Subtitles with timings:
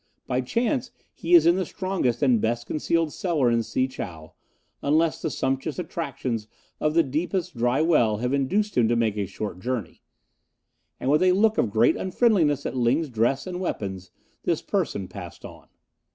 [0.25, 4.33] By chance he is in the strongest and best concealed cellar in Si chow,
[4.81, 6.47] unless the sumptuous attractions
[6.79, 10.01] of the deepest dry well have induced him to make a short journey";
[10.99, 14.09] and, with a look of great unfriendliness at Ling's dress and weapons,
[14.43, 15.67] this person passed on.